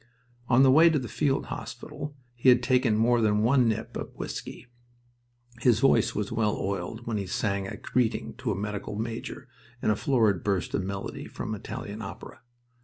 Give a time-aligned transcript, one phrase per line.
[0.49, 4.15] On the way to the field hospital he had taken more than one nip of
[4.15, 4.65] whisky.
[5.59, 9.47] His voice was well oiled when he sang a greeting to a medical major
[9.79, 12.41] in a florid burst of melody from Italian opera.